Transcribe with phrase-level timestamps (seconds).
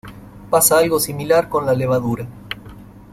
[0.49, 2.25] Pasa algo similar con la levadura.